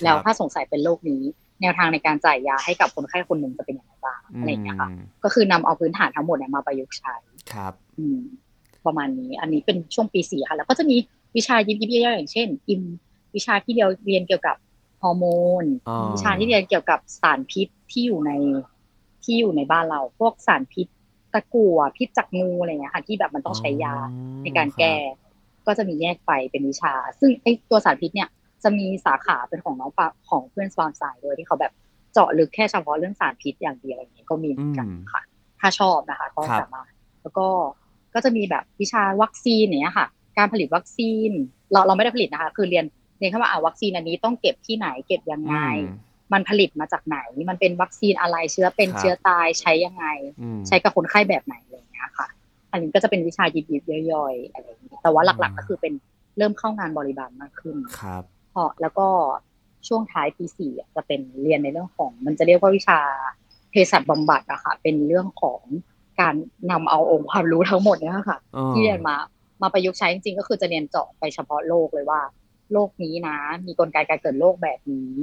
[0.04, 1.22] แล้วถ้าสงสัยเป็นโรคนี้
[1.62, 7.14] แนวทางในการจ่ายยาให้กับคนไข้คนหนึ่งจะเป็นยังไงบ้างอะไรอย่างเงี้ยค่ะมก็คือนำเอาพื้นฐานทั้งหมดเนี่ยมาประยุกต์ใช้
[7.52, 8.18] ครับ อืม
[8.86, 10.96] ประมาณนี้ อันนี้เป็นช่วงปีสี่ค่ะ แล้วก็จะมี
[11.36, 12.82] วิชายิบยิบย่อยๆอย่างเช่น อิม
[13.34, 14.56] วิชาที่เราเรียนเกี่ยวกับ
[15.02, 15.26] ฮอร์โม
[15.62, 18.32] นอ๋อวิชาที่เรียนเกี่ยวกับสารพิษที่อยู่ใน
[19.24, 20.86] ที่อยู่ในบ้านเรา พวกสารพิษ
[21.32, 23.94] ตะกั่วพิษจากงูอะไรเงี้ยค่ะที่แบบมันต้องใช้ยา
[24.42, 24.94] ในการแก้
[25.66, 28.28] ก็จะมีแยกไปเป็นวิชา ซึ่งไอตัวสารพิษเนี่ย
[28.64, 31.72] จะมีสาขาเป็นของน้องปาของเพื่อนสปอนสายด้วยที่เขาแบบ
[32.12, 35.22] เจาะลึกแค่เฉพาะเรื่องสารพิษอย่างเดียวอย่างเงี้ยก็มีเหมือนกันค่ะ
[35.60, 36.90] ถ้าชอบนะคะก็ครับสามารถ
[37.22, 37.46] แล้วก็
[38.14, 40.06] ก็จะมีแบบวิชาวัคซีนอย่างเนี้ยค่ะ
[40.38, 41.30] การผลิตวัคซีน
[41.72, 42.84] เราเราไม่ได้ผลิตนะคะ คือเรียน
[43.18, 45.56] เรียนแค่ว่าอ่าวัคซีนอันนี้ต้องเก็บที่ไหนเก็บยังไง
[45.88, 47.18] อืมมันผลิตมาจากไหน
[47.50, 50.06] มันเป็นวัคซีนอะไรเชื้อเป็นครับเชื้อตายใช้ยังไง
[50.40, 52.26] อืมใช้กับคนไข้แบบไหนอะไรอย่างเงี้ยค่ะ
[52.72, 55.92] อันนี้ก็จะเป็นวิชายิบๆย่อยๆอะไรอย่างนี้แต่ว่าหลักอืมๆก็คือเป็น
[56.38, 59.08] เริ่มเข้างานบริบาลมากขึ้นครับ พอแล้วก็
[59.88, 63.00] ช่วงท้ายปีสี่อะจะเป็นเรียนในเรื่องของ มันจะเรียกว่าวิชา
[63.70, 65.60] เภสัชบำบัดอะค่ะ เป็นเรื่องของ
[66.20, 66.34] การ
[66.70, 69.16] นำเอาองค์ความรู้ทั้งหมดเนี่ยค่ะอ๋อที่เรียนมา
[69.62, 72.20] มาประยุกต์ใช้จริงๆก็คือจะเรียนเจาะไปเฉพาะโรคเลยว่า
[72.72, 73.36] โรคนี้นะ
[73.66, 75.18] มีกลไกการเกิดโรคแบบนี้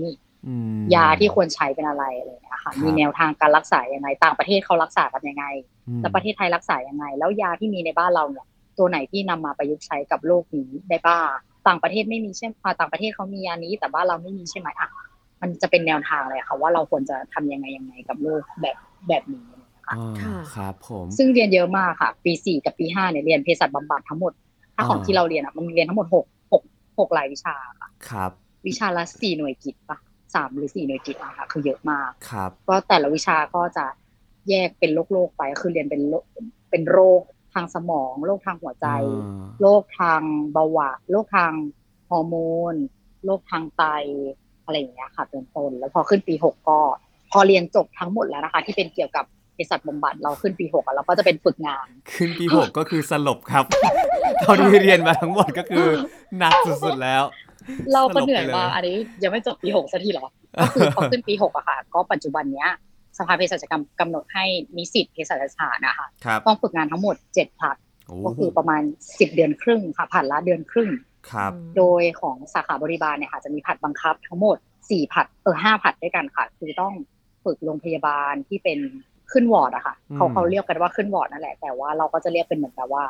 [0.48, 5.46] อืมยาที่ควรใช้เป็นอะไรอะไรอย่างเงี้ยค่ะครับมีแนวทางการรักษายังไง ต่างประเทศเขารักษากันยังไง
[5.88, 8.46] อืมแล้วประเทศไทยรักษายังไง แล้วยาที่มีในบ้านเราเนี่ย
[8.78, 11.36] ตัวไหนที่นำมาประยุกต์ใช้กับโรคนี้ได้บ้าง
[11.68, 14.90] ต่างประเทศไม่มีใช่ไหมอ่าต่างประเทศเขามียานี้ แต่บ้านเราไม่มีใช่ไหมอะ
[15.42, 18.76] มันจะเป็นแนวทางเลยค่ะว่าเราควรจะทำยังไงยังไงกับโรคแบบ
[19.08, 24.34] แบบนี้นะคะอ๋อค่ะครับผมซึ่งเรียนเยอะมากค่ะ ปีสี่กับปีห้าเนี่ยเรียนเภสัชบำบัดทั้งหมด
[24.76, 26.64] ถ้าของอ่าที่เราเรียนอะมันมีเรียนทั้งหมดหกหก
[27.00, 28.32] หกรายวิชาค่ะครับ
[28.68, 29.98] วิชาละสี่หน่วยกิตปะ
[30.36, 33.86] สามหรือสี่หน่วยกิตอะค่ะ คือเยอะมากครับก็แต่ละวิชาก็จะ
[34.50, 36.24] แยกเป็นโรคโรคๆไปคือเรียนเป็นโรค
[36.72, 37.22] เป็นโรค
[37.54, 38.88] ทางสมอง โรคทางหัวใจ
[39.22, 40.22] อ่าโรคทาง
[40.54, 41.52] เบาหวานโรคทาง
[42.10, 42.36] ฮอร์โม
[42.74, 42.76] น
[43.26, 43.84] โรคทางไต
[44.66, 46.80] อะไรอย่างเงี้ยค่ะเป็นต้นแล้วพอขึ้นปีหกก็
[47.32, 53.66] พอเรียนจบทั้งหมดแล้วนะคะ ที่เป็นเกี่ยวกับเภสัชบำบัดเราขึ้นปีหกอะเราก็จะเป็นฝึกงาน ขึ้นปีหกก็คือสลบครับ
[54.42, 55.86] เท่าที่เรียนมาทั้งหมดก็คือ
[56.38, 56.52] หนัก
[56.84, 57.24] สุดๆแล้ว
[57.94, 60.28] เราก็เหนื่อยสลบไปเลยมากอันนี้ยังไม่จบปีหกสักทีเหรอ
[60.60, 62.70] ก็คือพอขึ้นปีหกอะค่ะ ก็ปัจจุบันเนี้ย
[63.20, 64.46] สภาเภสัชกรรมกำหนดให้
[64.78, 67.78] นิสิตเภสัชศาสตร์นะคะครับต้องฝึกงานทั้งหมดเจ็ดผลัด
[68.08, 68.82] โอ้ก็คือประมาณ
[69.20, 70.90] สิบเดือนครึ่งค่ะผัดละเดือนครึ่ง
[71.32, 74.58] ครับโดยของสาขาบริบาลเนี่ยค่ะจะมีผัดบังคับทั้งหมด
[74.90, 76.94] สี่ผัดเออห้าผัดด้วยกันค่ะ คือต้อง
[77.44, 78.80] ฝึกโรงพยาบาลที่เป็น
[79.32, 83.04] ขึ้นวอร์ดอะค่ะอืมเขาเขาเรียกกันว่าขึ้นวอร์ดนั่นแหละ แต่ว่าเราก็จะเรียกเป็นเหมือนกับว่า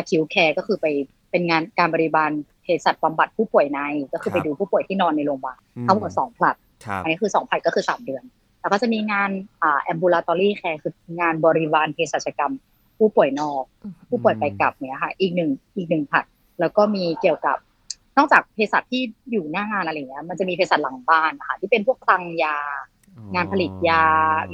[0.00, 0.86] acute care ก็คือไป
[1.30, 2.30] เป็นงานการบริบาล
[2.62, 3.80] เภสัชบำบัดผู้ป่วยใน
[4.12, 8.22] ก็คือไปดูผู้ป่วยที่นอนในโรงพยาบาลทั้งหมดสองผลัดครับอันนี้คือสองผัดก็คือสามเดือน
[8.66, 9.30] แล้วก็จะมีงาน
[9.62, 12.52] อ่า ambulatory care คืองานบริบาลเภสัชกรรม
[12.98, 13.64] ผู้ป่วยนอก
[14.08, 16.24] ผู้ป่วยไปกลับเนี่ยค่ะ อีกหนึ่งอีกหนึ่งผัด
[16.60, 17.56] แล้วก็มีเกี่ยวกับ
[18.18, 22.56] นอกจากเภสัชที่อยู่หน้างานอะไรอย่างเงี้ย มันจะมีเภสัชหลังบ้านนะคะที่เป็นพวกคลังยา
[23.34, 24.02] งานผลิตยา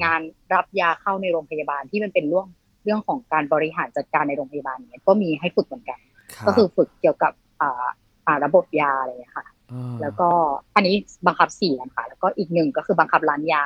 [0.04, 0.20] งาน
[0.54, 2.46] รับยาเข้าในโรงพยาบาลที่มันเป็นเรื่อง
[2.84, 5.98] เรื่องของการบริหารจัดการในโรงพยาบาลเนี่ยก็มีให้ฝึกเหมือนกัน
[6.36, 7.86] รับก็คือฝึกเกี่ยวกับอ่า
[8.26, 10.28] อ่าระบบยาอะไรอย่างเงี้ยค่ะาแล้วก็
[10.74, 10.94] อันนี้
[11.26, 13.64] บังคับสี่อันค่ะแล้วก็อีกหนึ่งก็คือบังคับร้านยา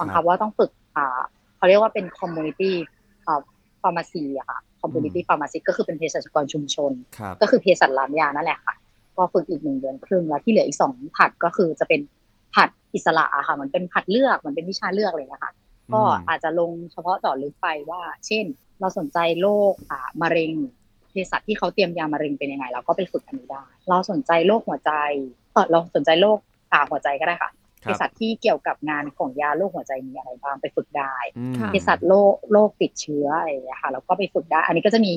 [0.00, 1.20] บังคับว่าต้องฝึกอ่า
[1.56, 2.72] เขาเรียกว่าเป็น community
[3.26, 3.40] อ่า
[3.82, 8.74] pharmacy อะค่ะ community pharmacy ก็คือเป็นเภสัชกรชุมชนครับก็คือเภสัชร้านยานั่นแหละค่ะ
[9.16, 12.00] ก็ฝึกอีกหนึ่งเดือนครึ่งแล้วที่เหลืออีกสองผัดก็คือจะเป็น
[12.54, 15.50] ผัดอิสระอะค่ะ มันเป็นผัดเลือกมันเป็นวิชาเลือกเลยนะคะ
[15.94, 18.44] ก็อาจจะลงเฉพาะเจาะลึกไปว่า เช่น
[18.80, 20.52] เราสนใจโรคอ่ามะเร็ง
[21.10, 24.92] เภสัชที่เขาเตรียมยามะเร็งเป็นยังไงเราก็ไปฝึกอันนี้ได้ เราสนใจโรคหัวใจ
[25.52, 26.38] เออเราสนใจโรค
[26.72, 35.12] อ่าหัวใจก็ได้ค่ะค เภรับสัชที่เกี่ยวกับงานของยาโรคหัวใจมีอะไรบ้างไปฝึกได้อืมค่ะเภสัชโรคโรคติดเชื้ออะไรอย่างเงี้ยค่ะแล้วก็ไปฝึกได้ อันนี้ก็จะมี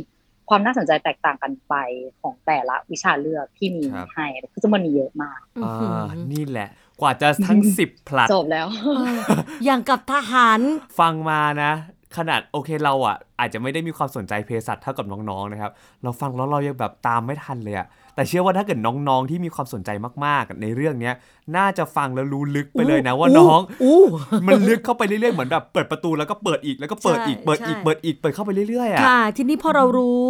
[0.50, 1.76] ความน่าสนใจแตกต่างกันไป
[2.22, 6.70] ของแต่ละวิชาเลือกที่มีครับให้คือจะมันมีเยอะมากอ่าอื้อหือนี่แหละ
[7.02, 9.20] กว่าจะทั้งสิบผลัดจบแล้วเออ
[9.66, 10.60] อย่างกับทหาร
[11.00, 11.72] ฟังมานะ
[12.18, 15.72] ขนาดโอเคเราอะ อาจจะไม่ได้มีความสนใจเภสัชเท่ากับน้องๆนะครับ
[16.04, 19.90] เราฟังแล้วเรายังแบบตามไม่ทันเลยอะ แต่เชื่อว่าถ้าเกิดน้องๆที่มีความสนใจ
[20.26, 21.14] มากๆ ในเรื่องเนี้ย
[21.58, 24.02] น่าจะฟังแล้วรู้ลึกไปเลยนะว่าน้องอู้
[24.48, 30.30] มันลึกเข้าไปเรื่อยๆเหมือนแบบเปิดประตูแล้วก็เปิดอีกแล้วก็เปิดอีกใช่เปิดอีกใช่เปิดอีกเปิดเข้าไปเรื่อยๆอะค่ะ ทีนี้พอเรารู้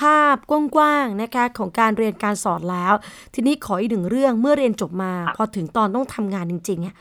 [0.00, 2.94] ภาพกว้างๆนะคะของการเรียนการสอนแล้ว
[3.34, 6.96] ทีนี้ขออีกหนึ่งเรื่องเมื่อเรียนจบมา พอถึงตอนต้องทำงานจริงๆเนี่ย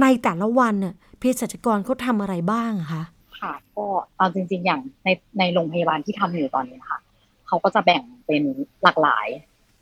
[0.00, 3.02] ในแต่ละวันเนี่ยเภสัชกรเขาทำอะไรบ้างอะคะ
[3.40, 5.08] ค่ะก็เอาจริง ๆ อย่างใน
[5.38, 7.00] ในโรงพยาบาลที่ทำอยู่ตอนนี้นะคะ
[7.46, 8.42] เขาก็จะแบ่งเป็น
[8.82, 9.26] หลากหลาย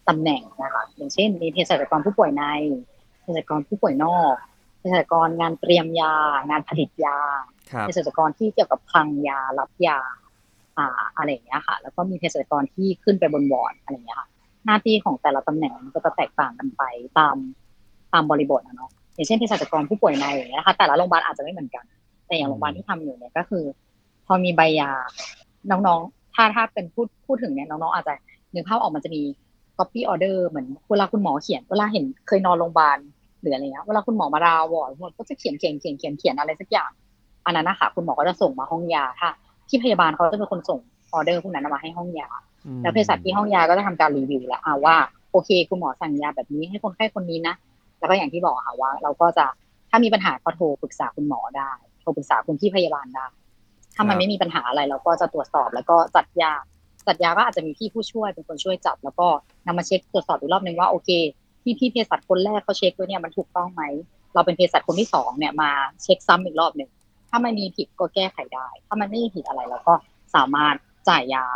[0.08, 2.44] ตำแหน่งนะคะอย่างเช่น มีเภสัชกรผู้ป่วยใน
[3.20, 4.34] เภสัชกรผู้ป่วยนอก
[4.78, 6.14] เภสัชกรงานเตรียมยา
[6.50, 7.18] งานผลิตยา
[7.70, 9.98] ครับเภสัชกรที่เกี่ยวกับคลังยารับยา
[10.78, 14.28] อ่าอะไรอย่างเงี้ยค่ะ แล้วก็มีเภสัชกรที่ขึ้นไปบนวอร์ดอะไรอย่างเงี้ยค่ะ
[14.66, 16.82] หน้าที่ของแต่ละตำแหน่งมันก็จะแตกต่างกันไป
[17.18, 17.36] ตาม
[18.12, 21.84] ตามบริบทนะเนาะอย่างเช่นเภสัชกรผู้ป่วยในอย่างเงี้ยค่ะ แต่ละโรงพยาบาลอาจจะไม่เหมือนกัน
[22.26, 23.64] แต่อย่างโรงพยาบาลที่ทำอยู่เนี่ยก็คือ
[24.26, 24.90] พอมีใบยา
[25.70, 28.14] น้องๆ ถ้าถ้าเป็นพูดพูดถึงเนี่ยน้องๆอาจจะ
[28.54, 29.22] นึกภาพออกมันจะมี
[29.80, 32.98] copy order เหมือนเวลาคุณหมอเขียนเวลาเห็นเคยนอนโรงพยาบาล
[33.40, 36.90] หรืออะไรเงี้ยเวลาคุณหมอมาดาวอร์ดคุณหมอก็จะเขียนเขียนเขียนเขียนเขียนอะไรสักอย่าง
[37.46, 39.30] อันนั้นนะคะคุณหมอก็จะส่งมาห้องยาถ้า
[39.68, 40.78] ที่พยาบาลเขาจะเป็นคนส่ง
[41.12, 42.28] ออเดอร์พวกนั้นมาให้ห้องยา
[42.82, 44.96] แล้วเภสัชที่ห้องยาก็จะทำการรีวิวแล้วอ่าว่า
[45.32, 47.54] โอเค คุณหมอสั่งยาแบบนี้ให้คนไข้คนนี้นะ
[47.98, 49.46] แล้วก็อย่างที่บอกค่ะว่า เราก็จะ
[49.90, 53.26] ถ้ามีปัญหาก็โทรปรึกษาคุณหมอได้ โทรปรึกษาคุณที่พยาบาลได้
[53.94, 56.54] ถ้ามันครับไม่มีปัญหาอะไรเราก็จะตรวจสอบแล้วก็จัดยา
[57.06, 59.26] จัดยาก็อาจจะมีพี่ผู้ช่วยเป็นคนช่วยจับ แล้วก็
[59.66, 61.10] นำมาเช็คตรวจสอบอีกรอบหนึ่งว่าโอเค
[61.62, 63.82] ที่พี่เภสัชคนแรกเขาเช็คด้วยเนี่ยมันถูกต้องไหม
[64.34, 65.70] เราเป็นเภสัชคนที่สองเนี่ยมา
[66.02, 66.90] เช็คซ้ำอีกรอบหนึ่ง
[67.30, 69.94] ถ้ามันมีผิดก็แก้ไขได้ ถ้ามันไม่มีผิดอะไรเราก็
[70.34, 70.74] สามารถ
[71.08, 71.46] จ่ายยา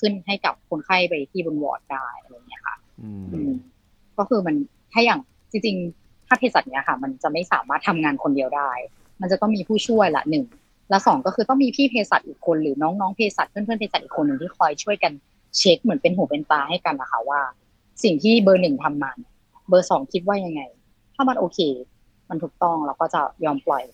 [0.00, 3.52] ขึ้นให้กับคนไข้ไปที่บนวอร์ดได้อะไรอย่างเงี้ยค่ะอืมอืม
[4.18, 4.56] ก็คือมัน
[4.92, 5.20] ถ้าอย่าง
[5.52, 8.70] จริงๆถ้าเภสัชเนี้ยค่ะ มันจะไม่สามารถทำงานคนเดียวได้
[9.20, 10.44] มันจะต้องมีผู้ช่วยละหนึ่ง
[10.90, 15.12] และสองก็คือต้องมีพี่เภสัชอีกคนหรือน้องๆเภสัชเพื่อนๆเภสัชอีกคนหนึ่งที่คอยช่วยกัน
[15.58, 17.40] เช็คเหมือนเป็นหูเป็นตาให้กันนะคะว่า
[18.02, 19.32] สิ่งที่เบอร์หนึ่งทำมาเนี่ย
[19.68, 20.62] เบอร์สองคิดว่ายังไง
[21.14, 21.58] ถ้ามันโอเค
[22.30, 23.84] มันถูกต้องเราก็จะยอมปล่อย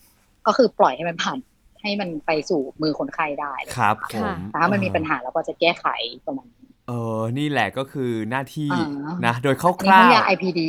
[0.47, 1.37] ก็คือปล่อยให้มันผ่าน
[1.81, 5.85] ให้มันไปสู่มือคนไข้ได้เลยครับผค่ะมแต่ถ้ามันมีปัญหาเราก็จะแก้ไข
[6.25, 8.87] ประมาณนี้เออ นี่แหละก็คือหน้าที่อ่า
[9.25, 10.61] นะ โดยคอันนี้ร่าห้องวยา IPD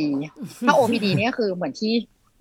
[0.67, 1.93] ถ้า OPD เนี่ยคือเหมือนที่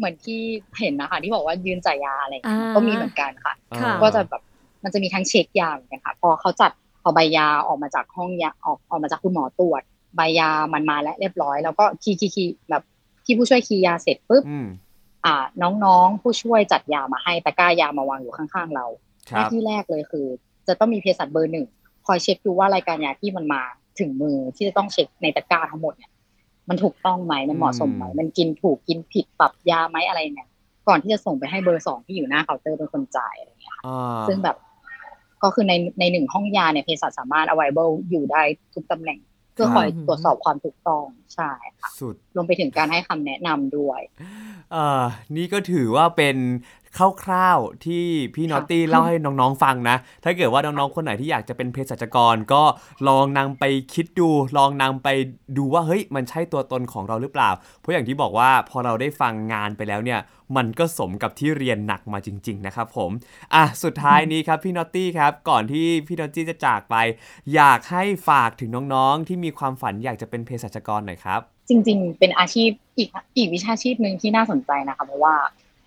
[0.03, 0.41] เหมือนที่
[0.79, 4.43] เห็นนะคะที่บอกว่ายืนจ่ายยาอะไรอย่างเงี้ยอ่าก็มีเหมือนกันค่ะๆค่ะเออก็จะแบบ
[4.85, 6.71] มันจะมีทั้งเช็คยาเหมือนกันค่ะพอเขาจัด
[7.03, 9.83] พอใบยาออกมาจากห้องยาออกออกมาจากคุณหมอตรวจ
[10.17, 12.83] ใบยามันมาแล้วเรียบร้อย แล้วก็ key key key แบบ
[13.25, 14.67] ที่ผู้ช่วย key ยาเสร็จปุ๊บอืม
[15.27, 18.87] อ่า น้องๆผู้ช่วยจัดยามาให้ตะกร้ายามาวางอยู่ข้างๆเรา
[19.29, 20.27] คหน้ารับที่แรกเลยคือ
[20.69, 21.67] จะต้องมีเภสัชเบอร์หนึ่ง
[22.07, 23.63] คอยเช็คดูว่ารายการยาที่มันมา
[23.99, 26.11] ถึงมือที่จะต้องเช็คในตะกร้าทั้งหมดเนี่ย
[26.69, 30.49] มันถูกต้องไหมมันเหมาะสมไหมอืมมันกินถูกกินผิดปรับยาไหมอะไรเนี่ย
[30.89, 34.57] ก่อนที่จะส่งไปให้เบอร์สองที่อยู่หน้าเคาน์เตอร์เป็นคนจ่ายอะไรอย่างเงี้ยค่ะอ่าซึ่งแบบ
[35.43, 38.43] ก็คือในในหนึ่งห้องยาเนี่ยเภสัชสามารถ available อยู่ได้
[38.75, 39.19] ทุกตำแหน่ง
[39.55, 44.01] เพื่อคอยครับตรวจสอบความถูกต้องใช่ค่ะสุดรวมไปถึงการให้คำแนะนำด้วย
[44.73, 45.03] เอ่อ
[45.37, 46.37] นี่ก็ถือว่าเป็น
[46.97, 52.63] คร่าวๆที่พี่นอตตี้เล่าให้น้องๆฟังนะ ถ้าเกิดว่าน้องๆคนไหนที่อยากจะเป็นเภสัชกรก็
[53.09, 55.09] ลองนำไปคิดดู ลองนำไป
[55.57, 60.21] ดูว่าเฮ้ยมันใช่ตัวตนของเราหรือเปล่า เพราะอย่างที่บอกว่าพอเราได้ฟังงานไปแล้วเนี่ย
[60.57, 63.11] มันก็สมกับที่เรียนหนักมาจริง ๆ นะครับผม
[63.55, 66.97] อะสุดท้ายนี้ครับพี่นอตตี้ครับก่อนที่พี่นอตตี้จะจากไป
[67.55, 75.35] อยากให้ฝากถึงน้องๆ ที่มีความฝันอยากจะเป็นเภสัชกรหน่อยครับจริง ๆ เป็นอาชีพอีกอีกวิชาชีพหนึ่งที่น่าสนใจนะคะเพราะว่า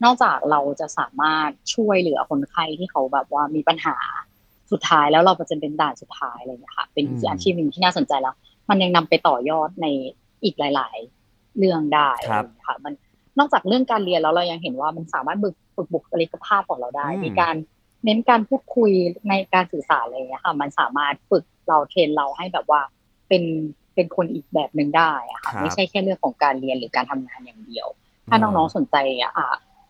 [0.03, 3.97] นอกจากเราจะสามารถช่วยเหลือคนไข้ที่เขาแบบว่ามีปัญหา
[4.71, 8.35] สุดท้ายแล้วเราจะเป็นด่านสุดท้ายอะไรอย่างเลยค่ะเป็นอีกอืมอาชีพหนึ่งที่น่าสนใจแล้ว
[8.69, 9.87] มันยังนำไปต่อยอดใน
[10.43, 12.93] อีกหลาย ๆ เรื่องได้ครับอะไรอย่างเงี้ยค่ะ มัน
[13.39, 17.55] นอกจากเรื่องการเรียนแล้วเรายังเห็นว่ามันสามารถฝึกฝึกบุคลิกภาพของเราได้อืมมีการ
[18.03, 18.91] เน้นการพูดคุย
[19.29, 22.81] ในการสื่อสารอะไรอย่างเงี้ยค่ะ มันสามารถฝึกเราเทรนเราให้แบบว่า
[23.27, 23.43] เป็น
[23.95, 27.87] เป็นคนอีกแบบหนึ่งได้อะค่ะครับไม่ใช่แค่เรื่องของการเรียนหรือการทำงานอย่างเดียว
[28.29, 29.49] ถ้าน้องๆสนใจอะอะ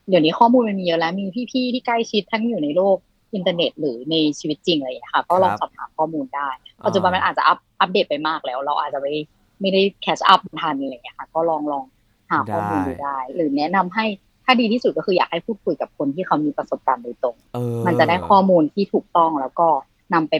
[0.10, 2.98] เดี๋ยวนี้ข้อมูลมันมีเยอะแล้วมีพี่ๆที่ใกล้ชิดทั้งอยู่ในโลก
[3.36, 6.50] อินเทอร์เน็ต หรือในชีวิตจริงอะไรอย่างเงี้ยค่ะ ก็ลองครับสอบถามข้อมูลได้
[6.86, 9.14] ปัจจุบันมันอาจจะอัปอัปเดตไปมากแล้ว เราอาจจะไม่
[9.62, 11.86] ไม่ได้แคชอัพทันอะไรอย่างเงี้ยค่ะ ก็ลองลอง
[12.32, 14.06] หาข้อมูลดูได้ หรือแนะนำให้
[14.46, 19.68] ถ้าดีที่สุดก็คืออยากให้พูดคุยกับคนที่เขามีประสบการณ์โดยตรงเออมันจะได้ข้อมูลที่ถูกต้องแล้วก็
[20.14, 20.34] นำไป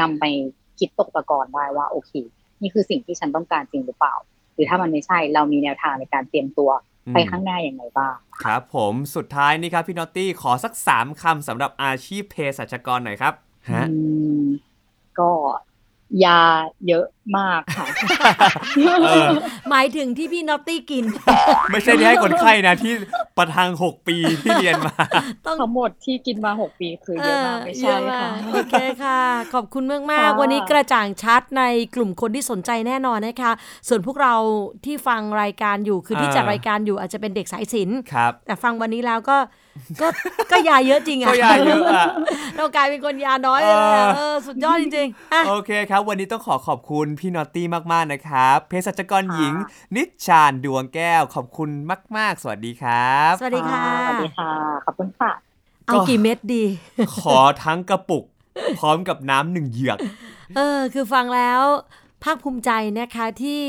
[0.00, 0.24] นำไป
[0.78, 2.12] คิดตกตะกอนได้ว่าโอเค
[2.60, 4.14] นี่คือสิ่งที่ฉันต้องการจริงหรือเปล่า
[4.54, 6.70] หรือถ้ามันไม่ใช่เรามีแนวทางในการเตรียมตัว
[7.14, 13.34] ไปข้างหน้าอย่างไรบ้างครับผมสุดท้ายนี่ครับพี่นอตตี้ขอสัก3คำสำหรับอาชีพเภสัชกรหน่อยครับ
[13.70, 14.00] ฮะอื
[14.42, 14.44] ม
[15.18, 15.30] ก็
[16.24, 16.40] ยา
[16.88, 17.06] เยอะ
[17.38, 17.86] มากค่ะ
[19.06, 19.28] เออ
[19.70, 21.04] หมายถึงที่พี่นอตตี้กิน
[21.70, 22.92] ไม่ใช่ที่ให้คนไข้นะที่
[23.36, 24.94] ประทัง6ปีที่เรียนมา
[25.46, 29.20] ต้องทั้งหมดที่กินมาหกปีคือเยอะมากไม่เยใช่อะมาค่ะกโอเคค่ะ
[29.54, 31.62] ขอบคุณมากมากค่ะๆวันนี้กระจ่างชัดใน
[31.94, 33.52] กลุ่มคนที่สนใจแน่นอนนะคะ
[33.88, 34.34] ส่วนพวกเรา
[34.84, 39.36] ที่ฟังรายการอยู่คือที่อ่าจัดรายการอยู่อาจจะเป็นเด็กสายศิลป์ครับแต่ฟังวันนี้แล้วก็
[40.00, 40.06] ก็
[40.50, 42.04] ก็ยาเยอะจริงอะก็ยาเยอะอะ
[42.56, 49.54] เรากลายเป็นคนยาน้อยเลยอะเออเออสุดยอดจริงๆอะโอเคครับ วันนี้ต้องขอขอบคุณพี่นอตตี้มากๆนะครับเภสัชกรหญิง
[49.96, 51.70] นิชชานดวงแก้ว ขอบคุณ
[52.16, 54.50] มาก ๆ สวัสดีครับ สวัสดีค่ะสวัสดีค่ะ
[54.86, 55.30] ขอบคุณค่ะ
[55.86, 56.64] เอากี่เม็ดดี
[57.22, 58.24] ขอทั้งกระปุก
[58.78, 59.98] พร้อมกับน้ำหนึ่งเหยือก
[60.56, 61.60] เออ คือฟังแล้ว
[62.24, 63.62] ภาคภูมิใจนะคะที่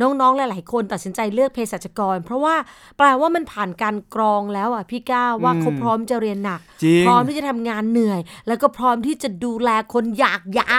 [0.00, 2.56] น้องๆ หลายๆ คนตัดสินใจเลือกเภสัชกร เพราะว่า
[2.96, 10.72] แปลว่ามันผ่านการกรองแล้วอะพี่ก้าวว่าอืมเขาพร้อมจะเรียนหนักจริงพร้อมที่จะทำงานเหนื่อย แล้วก็พร้อมที่จะดูแลคนอยากยา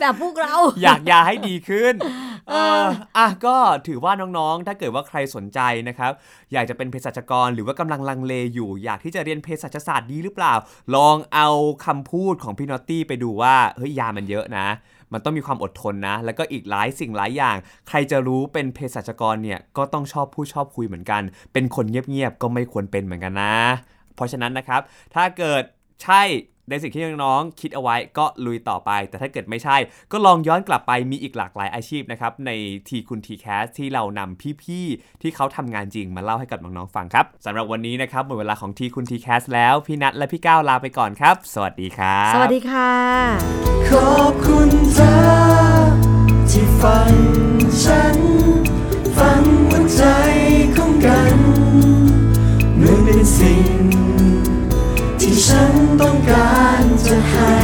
[0.00, 1.94] แบบพวกเรา อยากยาให้ดีขึ้น
[2.50, 6.12] เอเออออะก็ถือว่าน้องๆ ถ้าเกิดว่าใครสนใจนะครับ
[6.52, 10.54] อยากจะเป็นเภสัชกรหรือว่ากำลังลังเลอยู่ อยากที่จะเรียนเภสัชศาสตร์ดีหรือเปล่า
[10.94, 11.48] ลองเอา
[11.86, 14.66] คำพูดของพี่นอตตี้ไปดูว่าเฮ้ยยามันเยอะนะ
[15.12, 17.56] มันต้องมีความอดทนนะ แล้วก็อีกหลายสิ่งหลายอย่าง
[17.88, 23.54] ใครจะรู้เป็นเภสัชกรเนี่ยก็ต้องชอบผู้ชอบคุยเหมือนกัน เป็นคนเงียบๆก็ไม่ควรเป็นเหมือนกันนะ
[24.14, 24.80] เพราะฉะนั้นนะครับ
[25.14, 25.62] ถ้าเกิด
[26.02, 26.22] ใช่
[26.68, 29.76] ในสิ่งที่น้องๆคิดเอาไว้ก็ลุยต่อไป แต่ถ้าเกิดไม่ใช่
[30.12, 32.50] ก็ลองย้อนกลับไปมีอีกหลากหลายอาชีพนะครับ ใน
[32.88, 42.90] ทีคุณทีแคสที่เรานำพี่ๆ ที่เขาทำงานจริงมาเล่าให้กับน้องๆฟังครับสำหรับวันนี้นะครับหมดเวลาของทีคุณทีแคสแล้ว พี่นัทและพี่ก้าวลาไปก่อนครับ สวัสดีครับ สวัสดีค่ะ
[43.90, 45.14] ขอบคุณเธอ
[46.50, 47.12] ที่ฟัง
[47.82, 48.73] ฉัน
[56.28, 57.63] การจะให้